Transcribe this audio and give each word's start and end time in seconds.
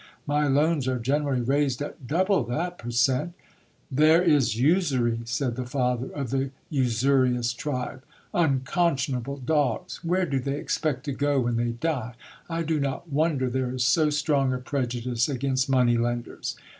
My 0.25 0.47
loans 0.47 0.87
are 0.87 0.97
generally 0.97 1.41
raised 1.41 1.79
at 1.79 2.07
double 2.07 2.43
that 2.45 2.79
per 2.79 2.89
cent!' 2.89 3.33
*Taere 3.93 4.23
is 4.23 4.59
usury! 4.59 5.11
u 5.17 5.25
said 5.25 5.55
the 5.55 5.63
father 5.67 6.09
of 6.09 6.31
the 6.31 6.49
usurious 6.71 7.53
tribe; 7.53 8.01
^unconscionable 8.33 9.45
dogs! 9.45 10.03
Where 10.03 10.25
do 10.25 10.39
they 10.39 10.55
expect 10.57 11.03
to 11.03 11.11
go 11.11 11.41
when 11.41 11.57
thev 11.57 11.79
die? 11.79 12.15
I 12.49 12.63
do 12.63 12.79
not 12.79 13.09
wonder 13.13 13.47
there 13.47 13.69
is 13.75 13.83
so 13.85 14.09
strong 14.09 14.51
a 14.53 14.57
prejudice 14.57 15.29
against 15.29 15.69
money 15.69 15.97
lenders. 15.99 16.55